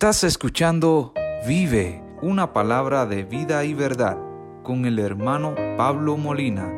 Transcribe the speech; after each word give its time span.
Estás 0.00 0.24
escuchando 0.24 1.12
Vive, 1.46 2.02
una 2.22 2.54
palabra 2.54 3.04
de 3.04 3.22
vida 3.22 3.66
y 3.66 3.74
verdad, 3.74 4.16
con 4.62 4.86
el 4.86 4.98
hermano 4.98 5.54
Pablo 5.76 6.16
Molina, 6.16 6.72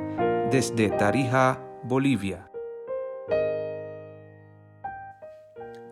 desde 0.50 0.91
Tarija, 0.91 1.64
Bolivia. 1.85 2.50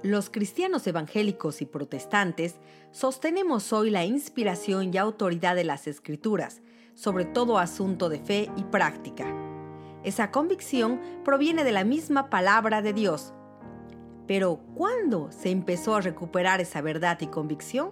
Los 0.03 0.29
cristianos 0.29 0.85
evangélicos 0.89 1.63
y 1.63 1.67
protestantes 1.67 2.57
sostenemos 2.91 3.73
hoy 3.73 3.91
la 3.91 4.05
inspiración 4.05 4.93
y 4.93 4.99
autoridad 4.99 5.55
de 5.55 5.63
las 5.63 5.87
escrituras, 5.87 6.63
sobre 6.97 7.27
todo 7.27 7.59
asunto 7.59 8.09
de 8.09 8.19
fe 8.19 8.51
y 8.57 8.65
práctica. 8.65 9.33
Esa 10.03 10.33
convicción 10.33 11.01
proviene 11.25 11.63
de 11.63 11.71
la 11.71 11.85
misma 11.85 12.29
palabra 12.29 12.83
de 12.83 12.93
Dios. 12.93 13.33
Pero, 14.31 14.61
¿cuándo 14.77 15.33
se 15.33 15.51
empezó 15.51 15.97
a 15.97 16.01
recuperar 16.01 16.61
esa 16.61 16.81
verdad 16.81 17.19
y 17.21 17.27
convicción? 17.27 17.91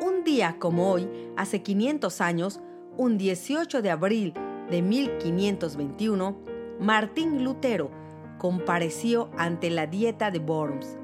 Un 0.00 0.22
día 0.22 0.60
como 0.60 0.92
hoy, 0.92 1.08
hace 1.36 1.60
500 1.60 2.20
años, 2.20 2.60
un 2.96 3.18
18 3.18 3.82
de 3.82 3.90
abril 3.90 4.32
de 4.70 4.82
1521, 4.82 6.36
Martín 6.78 7.42
Lutero 7.42 7.90
compareció 8.38 9.28
ante 9.36 9.70
la 9.70 9.88
Dieta 9.88 10.30
de 10.30 10.38
Worms 10.38 10.96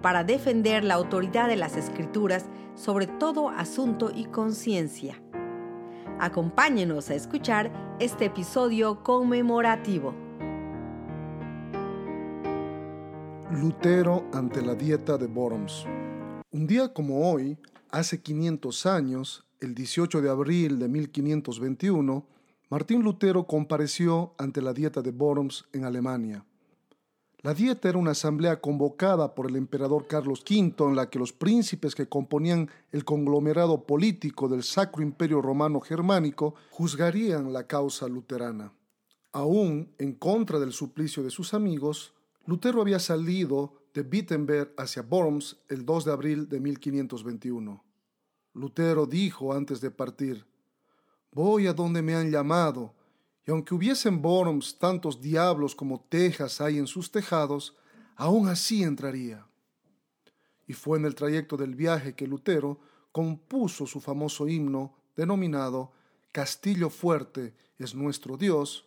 para 0.00 0.22
defender 0.22 0.84
la 0.84 0.94
autoridad 0.94 1.48
de 1.48 1.56
las 1.56 1.76
escrituras 1.76 2.46
sobre 2.76 3.08
todo 3.08 3.48
asunto 3.48 4.12
y 4.14 4.26
conciencia. 4.26 5.20
Acompáñenos 6.20 7.10
a 7.10 7.16
escuchar 7.16 7.96
este 7.98 8.26
episodio 8.26 9.02
conmemorativo. 9.02 10.27
Lutero 13.50 14.28
ante 14.34 14.60
la 14.60 14.74
Dieta 14.74 15.16
de 15.16 15.24
Worms. 15.24 15.86
Un 16.50 16.66
día 16.66 16.92
como 16.92 17.32
hoy, 17.32 17.56
hace 17.90 18.20
500 18.20 18.84
años, 18.84 19.46
el 19.60 19.74
18 19.74 20.20
de 20.20 20.28
abril 20.28 20.78
de 20.78 20.86
1521, 20.86 22.26
Martín 22.68 23.02
Lutero 23.02 23.46
compareció 23.46 24.34
ante 24.36 24.60
la 24.60 24.74
Dieta 24.74 25.00
de 25.00 25.12
Worms 25.12 25.64
en 25.72 25.86
Alemania. 25.86 26.44
La 27.40 27.54
dieta 27.54 27.88
era 27.88 27.96
una 27.96 28.10
asamblea 28.10 28.60
convocada 28.60 29.34
por 29.34 29.48
el 29.48 29.56
emperador 29.56 30.06
Carlos 30.06 30.42
V 30.42 30.74
en 30.84 30.94
la 30.94 31.08
que 31.08 31.18
los 31.18 31.32
príncipes 31.32 31.94
que 31.94 32.06
componían 32.06 32.68
el 32.92 33.06
conglomerado 33.06 33.84
político 33.84 34.48
del 34.48 34.62
Sacro 34.62 35.02
Imperio 35.02 35.40
Romano 35.40 35.80
Germánico 35.80 36.54
juzgarían 36.70 37.54
la 37.54 37.66
causa 37.66 38.08
luterana. 38.08 38.74
Aún 39.32 39.94
en 39.98 40.12
contra 40.12 40.58
del 40.58 40.72
suplicio 40.72 41.22
de 41.22 41.30
sus 41.30 41.54
amigos, 41.54 42.12
Lutero 42.48 42.80
había 42.80 42.98
salido 42.98 43.74
de 43.92 44.00
Wittenberg 44.00 44.72
hacia 44.78 45.02
Worms 45.02 45.58
el 45.68 45.84
2 45.84 46.06
de 46.06 46.12
abril 46.12 46.48
de 46.48 46.60
1521. 46.60 47.84
Lutero 48.54 49.04
dijo 49.04 49.52
antes 49.52 49.82
de 49.82 49.90
partir, 49.90 50.46
Voy 51.30 51.66
a 51.66 51.74
donde 51.74 52.00
me 52.00 52.14
han 52.14 52.30
llamado, 52.30 52.94
y 53.46 53.50
aunque 53.50 53.74
hubiesen 53.74 54.24
Worms 54.24 54.78
tantos 54.78 55.20
diablos 55.20 55.74
como 55.74 56.00
tejas 56.00 56.62
hay 56.62 56.78
en 56.78 56.86
sus 56.86 57.10
tejados, 57.10 57.76
aún 58.16 58.48
así 58.48 58.82
entraría. 58.82 59.46
Y 60.66 60.72
fue 60.72 60.96
en 60.96 61.04
el 61.04 61.14
trayecto 61.14 61.58
del 61.58 61.74
viaje 61.74 62.14
que 62.14 62.26
Lutero 62.26 62.80
compuso 63.12 63.86
su 63.86 64.00
famoso 64.00 64.48
himno 64.48 64.94
denominado 65.14 65.92
Castillo 66.32 66.88
fuerte 66.88 67.54
es 67.76 67.94
nuestro 67.94 68.38
Dios, 68.38 68.86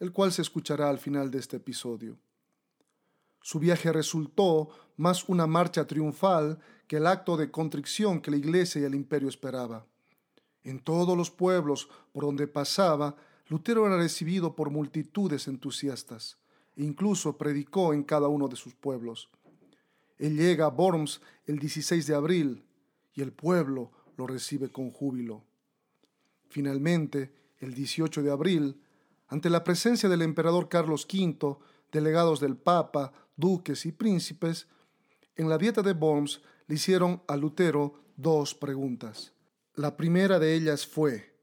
el 0.00 0.10
cual 0.10 0.32
se 0.32 0.42
escuchará 0.42 0.90
al 0.90 0.98
final 0.98 1.30
de 1.30 1.38
este 1.38 1.58
episodio. 1.58 2.18
Su 3.46 3.60
viaje 3.60 3.92
resultó 3.92 4.70
más 4.96 5.28
una 5.28 5.46
marcha 5.46 5.86
triunfal 5.86 6.58
que 6.88 6.96
el 6.96 7.06
acto 7.06 7.36
de 7.36 7.52
contrición 7.52 8.20
que 8.20 8.32
la 8.32 8.38
Iglesia 8.38 8.80
y 8.80 8.84
el 8.86 8.96
imperio 8.96 9.28
esperaba. 9.28 9.86
En 10.64 10.80
todos 10.80 11.16
los 11.16 11.30
pueblos 11.30 11.88
por 12.10 12.24
donde 12.24 12.48
pasaba, 12.48 13.14
Lutero 13.46 13.86
era 13.86 13.98
recibido 13.98 14.56
por 14.56 14.70
multitudes 14.70 15.46
entusiastas 15.46 16.38
e 16.74 16.82
incluso 16.82 17.38
predicó 17.38 17.94
en 17.94 18.02
cada 18.02 18.26
uno 18.26 18.48
de 18.48 18.56
sus 18.56 18.74
pueblos. 18.74 19.30
Él 20.18 20.36
llega 20.36 20.64
a 20.64 20.70
Worms 20.70 21.20
el 21.46 21.60
16 21.60 22.04
de 22.04 22.14
abril 22.16 22.64
y 23.14 23.22
el 23.22 23.30
pueblo 23.30 23.92
lo 24.16 24.26
recibe 24.26 24.70
con 24.70 24.90
júbilo. 24.90 25.44
Finalmente, 26.48 27.32
el 27.60 27.74
18 27.74 28.24
de 28.24 28.30
abril, 28.32 28.82
ante 29.28 29.50
la 29.50 29.62
presencia 29.62 30.08
del 30.08 30.22
emperador 30.22 30.68
Carlos 30.68 31.06
V, 31.08 31.58
delegados 31.92 32.40
del 32.40 32.56
Papa, 32.56 33.12
duques 33.36 33.86
y 33.86 33.92
príncipes, 33.92 34.68
en 35.36 35.48
la 35.48 35.58
dieta 35.58 35.82
de 35.82 35.92
Worms 35.92 36.42
le 36.66 36.74
hicieron 36.74 37.22
a 37.28 37.36
Lutero 37.36 38.00
dos 38.16 38.54
preguntas. 38.54 39.32
La 39.74 39.96
primera 39.96 40.38
de 40.38 40.54
ellas 40.54 40.86
fue, 40.86 41.36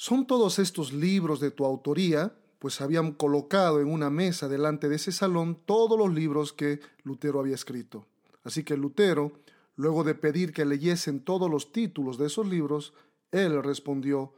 ¿Son 0.00 0.28
todos 0.28 0.60
estos 0.60 0.92
libros 0.92 1.40
de 1.40 1.50
tu 1.50 1.64
autoría? 1.64 2.32
Pues 2.60 2.80
habían 2.80 3.10
colocado 3.10 3.80
en 3.80 3.90
una 3.90 4.10
mesa 4.10 4.46
delante 4.46 4.88
de 4.88 4.94
ese 4.94 5.10
salón 5.10 5.58
todos 5.66 5.98
los 5.98 6.14
libros 6.14 6.52
que 6.52 6.78
Lutero 7.02 7.40
había 7.40 7.56
escrito. 7.56 8.06
Así 8.44 8.62
que 8.62 8.76
Lutero, 8.76 9.40
luego 9.74 10.04
de 10.04 10.14
pedir 10.14 10.52
que 10.52 10.64
leyesen 10.64 11.24
todos 11.24 11.50
los 11.50 11.72
títulos 11.72 12.16
de 12.16 12.26
esos 12.26 12.46
libros, 12.46 12.94
él 13.32 13.60
respondió 13.60 14.34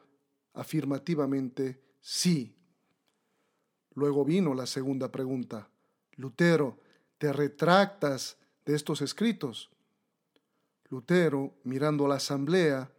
afirmativamente 0.54 1.82
sí. 2.00 2.56
Luego 3.94 4.24
vino 4.24 4.54
la 4.54 4.66
segunda 4.66 5.10
pregunta. 5.10 5.68
Lutero, 6.16 6.78
¿te 7.18 7.32
retractas 7.32 8.36
de 8.64 8.74
estos 8.74 9.02
escritos? 9.02 9.70
Lutero, 10.88 11.54
mirando 11.64 12.06
a 12.06 12.08
la 12.08 12.14
asamblea, 12.16 12.90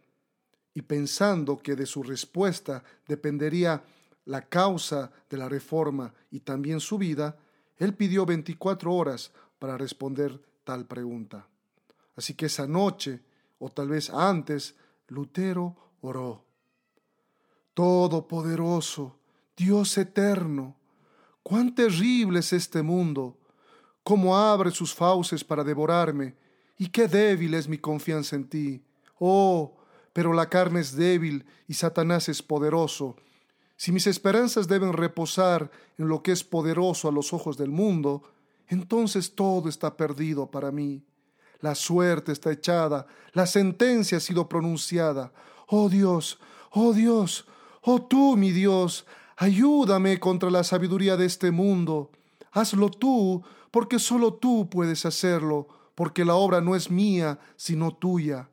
y 0.74 0.82
pensando 0.82 1.58
que 1.58 1.76
de 1.76 1.86
su 1.86 2.02
respuesta 2.02 2.82
dependería 3.06 3.84
la 4.24 4.48
causa 4.48 5.12
de 5.28 5.36
la 5.36 5.48
reforma 5.48 6.14
y 6.30 6.40
también 6.40 6.80
su 6.80 6.98
vida, 6.98 7.36
él 7.76 7.94
pidió 7.94 8.24
24 8.24 8.92
horas 8.92 9.32
para 9.58 9.76
responder 9.76 10.40
tal 10.64 10.86
pregunta. 10.86 11.46
Así 12.16 12.34
que 12.34 12.46
esa 12.46 12.66
noche, 12.66 13.20
o 13.58 13.70
tal 13.70 13.88
vez 13.88 14.10
antes, 14.10 14.76
Lutero 15.08 15.76
oró. 16.00 16.44
Todopoderoso, 17.74 19.18
Dios 19.56 19.96
eterno, 19.98 20.76
cuán 21.42 21.74
terrible 21.74 22.40
es 22.40 22.52
este 22.52 22.82
mundo, 22.82 23.38
cómo 24.02 24.36
abre 24.36 24.70
sus 24.70 24.94
fauces 24.94 25.44
para 25.44 25.64
devorarme, 25.64 26.36
y 26.78 26.88
qué 26.88 27.06
débil 27.06 27.54
es 27.54 27.68
mi 27.68 27.78
confianza 27.78 28.34
en 28.36 28.48
ti. 28.48 28.82
Oh, 29.18 29.76
pero 30.12 30.32
la 30.32 30.48
carne 30.48 30.80
es 30.80 30.96
débil 30.96 31.46
y 31.68 31.74
Satanás 31.74 32.28
es 32.28 32.42
poderoso. 32.42 33.16
Si 33.76 33.92
mis 33.92 34.06
esperanzas 34.06 34.68
deben 34.68 34.92
reposar 34.92 35.70
en 35.98 36.08
lo 36.08 36.22
que 36.22 36.32
es 36.32 36.44
poderoso 36.44 37.08
a 37.08 37.12
los 37.12 37.32
ojos 37.32 37.56
del 37.56 37.70
mundo, 37.70 38.22
entonces 38.68 39.34
todo 39.34 39.68
está 39.68 39.96
perdido 39.96 40.50
para 40.50 40.70
mí. 40.70 41.04
La 41.60 41.74
suerte 41.74 42.32
está 42.32 42.50
echada, 42.50 43.06
la 43.32 43.46
sentencia 43.46 44.18
ha 44.18 44.20
sido 44.20 44.48
pronunciada. 44.48 45.32
Oh 45.68 45.88
Dios, 45.88 46.40
oh 46.72 46.92
Dios, 46.92 47.46
oh 47.82 48.02
tú, 48.02 48.36
mi 48.36 48.50
Dios, 48.50 49.06
ayúdame 49.36 50.18
contra 50.20 50.50
la 50.50 50.64
sabiduría 50.64 51.16
de 51.16 51.26
este 51.26 51.50
mundo. 51.50 52.10
Hazlo 52.52 52.90
tú, 52.90 53.42
porque 53.70 53.98
solo 53.98 54.34
tú 54.34 54.68
puedes 54.68 55.06
hacerlo, 55.06 55.68
porque 55.94 56.24
la 56.24 56.34
obra 56.34 56.60
no 56.60 56.76
es 56.76 56.90
mía, 56.90 57.38
sino 57.56 57.94
tuya. 57.94 58.48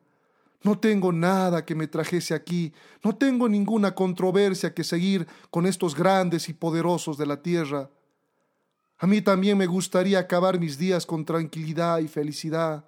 No 0.62 0.78
tengo 0.78 1.14
nada 1.14 1.66
que 1.66 1.76
me 1.76 1.88
trajese 1.88 2.34
aquí, 2.34 2.74
no 3.04 3.16
tengo 3.16 3.48
ninguna 3.48 3.96
controversia 3.96 4.74
que 4.74 4.84
seguir 4.84 5.26
con 5.50 5.66
estos 5.66 5.96
grandes 5.96 6.50
y 6.50 6.54
poderosos 6.54 7.18
de 7.18 7.26
la 7.26 7.42
tierra. 7.42 7.90
A 8.98 9.08
mí 9.08 9.22
también 9.22 9.58
me 9.58 9.66
gustaría 9.66 10.20
acabar 10.20 10.60
mis 10.60 10.78
días 10.78 11.06
con 11.06 11.24
tranquilidad 11.24 12.00
y 12.00 12.10
felicidad, 12.10 12.86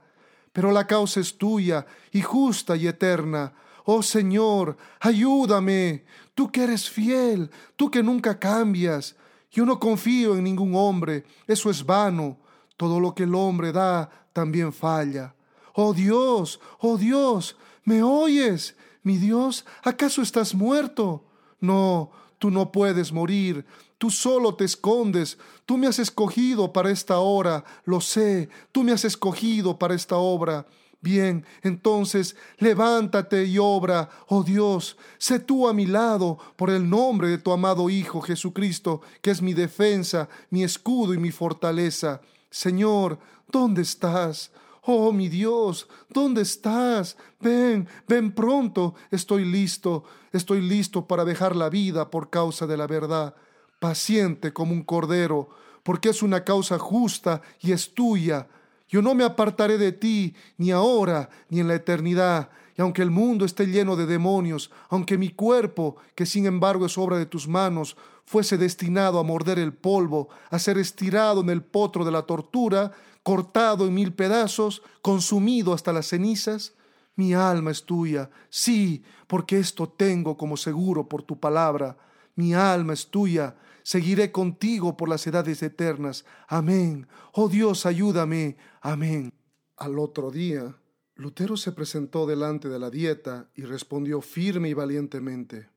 pero 0.51 0.71
la 0.71 0.85
causa 0.85 1.21
es 1.21 1.37
tuya 1.37 1.85
y 2.11 2.21
justa 2.21 2.75
y 2.75 2.87
eterna. 2.87 3.53
Oh 3.85 4.03
Señor, 4.03 4.77
ayúdame, 4.99 6.05
tú 6.35 6.51
que 6.51 6.63
eres 6.63 6.89
fiel, 6.89 7.49
tú 7.75 7.89
que 7.89 8.03
nunca 8.03 8.37
cambias. 8.39 9.15
Yo 9.51 9.65
no 9.65 9.79
confío 9.79 10.37
en 10.37 10.43
ningún 10.43 10.75
hombre, 10.75 11.25
eso 11.47 11.69
es 11.69 11.85
vano. 11.85 12.37
Todo 12.77 12.99
lo 12.99 13.13
que 13.13 13.23
el 13.23 13.35
hombre 13.35 13.71
da 13.71 14.09
también 14.33 14.73
falla. 14.73 15.35
Oh 15.73 15.93
Dios, 15.93 16.59
oh 16.79 16.97
Dios, 16.97 17.55
¿me 17.83 18.01
oyes? 18.01 18.75
Mi 19.03 19.17
Dios, 19.17 19.65
¿acaso 19.83 20.21
estás 20.21 20.53
muerto? 20.53 21.23
No, 21.59 22.11
tú 22.39 22.51
no 22.51 22.71
puedes 22.71 23.11
morir, 23.11 23.65
tú 23.97 24.09
solo 24.09 24.55
te 24.55 24.65
escondes, 24.65 25.37
tú 25.65 25.77
me 25.77 25.87
has 25.87 25.99
escogido 25.99 26.73
para 26.73 26.91
esta 26.91 27.19
hora, 27.19 27.63
lo 27.85 28.01
sé, 28.01 28.49
tú 28.71 28.83
me 28.83 28.91
has 28.91 29.05
escogido 29.05 29.77
para 29.77 29.93
esta 29.93 30.17
obra. 30.17 30.65
Bien, 31.01 31.43
entonces 31.63 32.35
levántate 32.59 33.45
y 33.45 33.57
obra, 33.57 34.07
oh 34.27 34.43
Dios, 34.43 34.97
sé 35.17 35.39
tú 35.39 35.67
a 35.67 35.73
mi 35.73 35.87
lado 35.87 36.37
por 36.55 36.69
el 36.69 36.87
nombre 36.87 37.27
de 37.27 37.39
tu 37.39 37.51
amado 37.51 37.89
Hijo 37.89 38.21
Jesucristo, 38.21 39.01
que 39.21 39.31
es 39.31 39.41
mi 39.41 39.55
defensa, 39.55 40.29
mi 40.51 40.63
escudo 40.63 41.15
y 41.15 41.17
mi 41.17 41.31
fortaleza. 41.31 42.21
Señor, 42.51 43.17
¿dónde 43.51 43.81
estás? 43.81 44.51
Oh 44.83 45.11
mi 45.11 45.27
Dios, 45.27 45.87
¿dónde 46.07 46.43
estás? 46.43 47.17
Ven, 47.39 47.87
ven 48.07 48.31
pronto. 48.31 48.93
Estoy 49.09 49.45
listo, 49.45 50.03
estoy 50.31 50.61
listo 50.61 51.07
para 51.07 51.25
dejar 51.25 51.55
la 51.55 51.69
vida 51.69 52.11
por 52.11 52.29
causa 52.29 52.67
de 52.67 52.77
la 52.77 52.85
verdad, 52.85 53.33
paciente 53.79 54.53
como 54.53 54.73
un 54.73 54.83
cordero, 54.83 55.49
porque 55.81 56.09
es 56.09 56.21
una 56.21 56.43
causa 56.43 56.77
justa 56.77 57.41
y 57.59 57.71
es 57.71 57.95
tuya. 57.95 58.47
Yo 58.91 59.01
no 59.01 59.15
me 59.15 59.23
apartaré 59.23 59.77
de 59.77 59.93
ti, 59.93 60.35
ni 60.57 60.71
ahora, 60.71 61.29
ni 61.49 61.61
en 61.61 61.69
la 61.69 61.75
eternidad. 61.75 62.49
Y 62.77 62.81
aunque 62.81 63.01
el 63.01 63.09
mundo 63.09 63.45
esté 63.45 63.65
lleno 63.65 63.95
de 63.95 64.05
demonios, 64.05 64.69
aunque 64.89 65.17
mi 65.17 65.29
cuerpo, 65.29 65.95
que 66.13 66.25
sin 66.25 66.45
embargo 66.45 66.85
es 66.85 66.97
obra 66.97 67.17
de 67.17 67.25
tus 67.25 67.47
manos, 67.47 67.95
fuese 68.25 68.57
destinado 68.57 69.17
a 69.17 69.23
morder 69.23 69.59
el 69.59 69.73
polvo, 69.73 70.27
a 70.49 70.59
ser 70.59 70.77
estirado 70.77 71.39
en 71.39 71.49
el 71.49 71.63
potro 71.63 72.03
de 72.03 72.11
la 72.11 72.23
tortura, 72.23 72.91
cortado 73.23 73.87
en 73.87 73.93
mil 73.93 74.13
pedazos, 74.13 74.81
consumido 75.01 75.73
hasta 75.73 75.93
las 75.93 76.07
cenizas, 76.07 76.73
mi 77.15 77.33
alma 77.33 77.71
es 77.71 77.85
tuya, 77.85 78.29
sí, 78.49 79.03
porque 79.27 79.57
esto 79.59 79.87
tengo 79.87 80.35
como 80.35 80.57
seguro 80.57 81.07
por 81.07 81.23
tu 81.23 81.39
palabra. 81.39 81.97
Mi 82.35 82.53
alma 82.53 82.93
es 82.93 83.07
tuya, 83.07 83.55
seguiré 83.83 84.31
contigo 84.31 84.97
por 84.97 85.09
las 85.09 85.25
edades 85.27 85.61
eternas. 85.63 86.25
Amén. 86.47 87.07
Oh 87.33 87.49
Dios, 87.49 87.85
ayúdame. 87.85 88.57
Amén. 88.81 89.33
Al 89.77 89.99
otro 89.99 90.31
día, 90.31 90.75
Lutero 91.15 91.57
se 91.57 91.71
presentó 91.71 92.25
delante 92.25 92.69
de 92.69 92.79
la 92.79 92.89
dieta 92.89 93.49
y 93.55 93.63
respondió 93.63 94.21
firme 94.21 94.69
y 94.69 94.73
valientemente. 94.73 95.69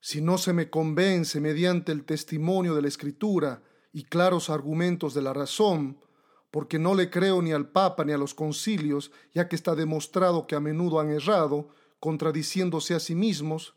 Si 0.00 0.20
no 0.20 0.36
se 0.36 0.52
me 0.52 0.68
convence 0.68 1.40
mediante 1.40 1.92
el 1.92 2.04
testimonio 2.04 2.74
de 2.74 2.82
la 2.82 2.88
Escritura 2.88 3.62
y 3.92 4.04
claros 4.04 4.50
argumentos 4.50 5.14
de 5.14 5.22
la 5.22 5.32
razón, 5.32 5.98
porque 6.50 6.78
no 6.78 6.94
le 6.94 7.08
creo 7.08 7.40
ni 7.40 7.52
al 7.52 7.70
Papa 7.70 8.04
ni 8.04 8.12
a 8.12 8.18
los 8.18 8.34
concilios, 8.34 9.10
ya 9.32 9.48
que 9.48 9.56
está 9.56 9.74
demostrado 9.74 10.46
que 10.46 10.54
a 10.54 10.60
menudo 10.60 11.00
han 11.00 11.10
errado, 11.10 11.68
contradiciéndose 12.00 12.94
a 12.94 13.00
sí 13.00 13.14
mismos, 13.14 13.74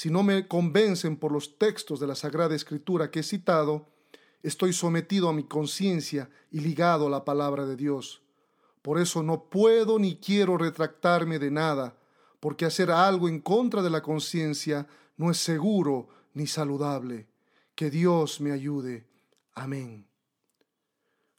si 0.00 0.08
no 0.08 0.22
me 0.22 0.48
convencen 0.48 1.18
por 1.18 1.30
los 1.30 1.58
textos 1.58 2.00
de 2.00 2.06
la 2.06 2.14
Sagrada 2.14 2.54
Escritura 2.54 3.10
que 3.10 3.20
he 3.20 3.22
citado, 3.22 3.86
estoy 4.42 4.72
sometido 4.72 5.28
a 5.28 5.34
mi 5.34 5.44
conciencia 5.44 6.30
y 6.50 6.60
ligado 6.60 7.06
a 7.06 7.10
la 7.10 7.26
palabra 7.26 7.66
de 7.66 7.76
Dios. 7.76 8.22
Por 8.80 8.98
eso 8.98 9.22
no 9.22 9.50
puedo 9.50 9.98
ni 9.98 10.16
quiero 10.16 10.56
retractarme 10.56 11.38
de 11.38 11.50
nada, 11.50 11.98
porque 12.40 12.64
hacer 12.64 12.90
algo 12.90 13.28
en 13.28 13.40
contra 13.40 13.82
de 13.82 13.90
la 13.90 14.00
conciencia 14.00 14.86
no 15.18 15.30
es 15.30 15.36
seguro 15.36 16.08
ni 16.32 16.46
saludable. 16.46 17.26
Que 17.74 17.90
Dios 17.90 18.40
me 18.40 18.52
ayude. 18.52 19.06
Amén. 19.52 20.06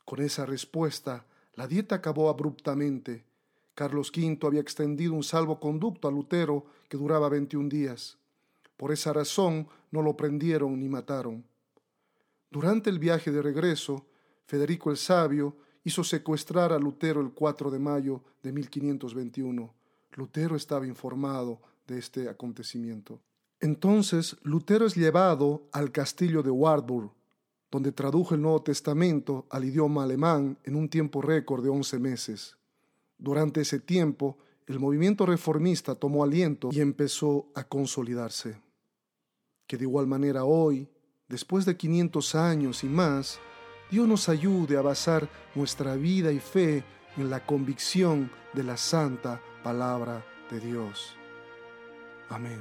Con 0.05 0.21
esa 0.21 0.45
respuesta, 0.45 1.25
la 1.55 1.65
dieta 1.65 1.95
acabó 1.95 2.29
abruptamente. 2.29 3.25
Carlos 3.73 4.11
V 4.15 4.37
había 4.45 4.61
extendido 4.61 5.15
un 5.15 5.23
salvoconducto 5.23 6.07
a 6.07 6.11
Lutero 6.11 6.67
que 6.89 6.97
duraba 6.97 7.27
21 7.27 7.67
días. 7.67 8.20
Por 8.81 8.91
esa 8.91 9.13
razón 9.13 9.67
no 9.91 10.01
lo 10.01 10.17
prendieron 10.17 10.79
ni 10.79 10.89
mataron. 10.89 11.45
Durante 12.49 12.89
el 12.89 12.97
viaje 12.97 13.29
de 13.29 13.39
regreso, 13.39 14.07
Federico 14.47 14.89
el 14.89 14.97
Sabio 14.97 15.55
hizo 15.83 16.03
secuestrar 16.03 16.73
a 16.73 16.79
Lutero 16.79 17.21
el 17.21 17.31
4 17.31 17.69
de 17.69 17.77
mayo 17.77 18.23
de 18.41 18.51
1521. 18.51 19.71
Lutero 20.13 20.55
estaba 20.55 20.87
informado 20.87 21.61
de 21.85 21.99
este 21.99 22.27
acontecimiento. 22.27 23.19
Entonces 23.59 24.35
Lutero 24.41 24.87
es 24.87 24.95
llevado 24.95 25.69
al 25.71 25.91
castillo 25.91 26.41
de 26.41 26.49
Wartburg, 26.49 27.11
donde 27.69 27.91
tradujo 27.91 28.33
el 28.33 28.41
Nuevo 28.41 28.63
Testamento 28.63 29.45
al 29.51 29.63
idioma 29.63 30.05
alemán 30.05 30.57
en 30.63 30.75
un 30.75 30.89
tiempo 30.89 31.21
récord 31.21 31.63
de 31.63 31.69
once 31.69 31.99
meses. 31.99 32.57
Durante 33.19 33.61
ese 33.61 33.79
tiempo, 33.79 34.39
el 34.65 34.79
movimiento 34.79 35.27
reformista 35.27 35.93
tomó 35.93 36.23
aliento 36.23 36.69
y 36.71 36.79
empezó 36.79 37.51
a 37.53 37.63
consolidarse. 37.63 38.70
Que 39.71 39.77
de 39.77 39.85
igual 39.85 40.05
manera 40.05 40.43
hoy, 40.43 40.85
después 41.29 41.63
de 41.63 41.77
500 41.77 42.35
años 42.35 42.83
y 42.83 42.87
más, 42.87 43.39
Dios 43.89 44.05
nos 44.05 44.27
ayude 44.27 44.75
a 44.75 44.81
basar 44.81 45.29
nuestra 45.55 45.95
vida 45.95 46.29
y 46.33 46.41
fe 46.41 46.83
en 47.15 47.29
la 47.29 47.45
convicción 47.45 48.29
de 48.51 48.65
la 48.65 48.75
santa 48.75 49.41
palabra 49.63 50.25
de 50.51 50.59
Dios. 50.59 51.15
Amén. 52.27 52.59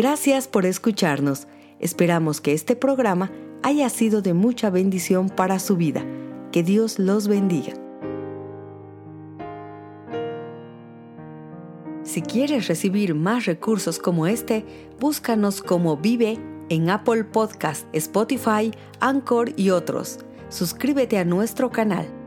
Gracias 0.00 0.48
por 0.48 0.64
escucharnos. 0.64 1.46
Esperamos 1.78 2.40
que 2.40 2.54
este 2.54 2.74
programa 2.74 3.30
haya 3.62 3.90
sido 3.90 4.22
de 4.22 4.32
mucha 4.32 4.70
bendición 4.70 5.28
para 5.28 5.58
su 5.58 5.76
vida. 5.76 6.02
Que 6.52 6.62
Dios 6.62 6.98
los 6.98 7.28
bendiga. 7.28 7.74
Si 12.02 12.22
quieres 12.22 12.66
recibir 12.66 13.14
más 13.14 13.44
recursos 13.44 13.98
como 13.98 14.26
este, 14.26 14.64
búscanos 14.98 15.60
como 15.60 15.98
Vive 15.98 16.38
en 16.70 16.88
Apple 16.88 17.24
Podcast, 17.24 17.86
Spotify, 17.92 18.70
Anchor 19.00 19.52
y 19.58 19.68
otros. 19.68 20.20
Suscríbete 20.48 21.18
a 21.18 21.26
nuestro 21.26 21.68
canal. 21.70 22.19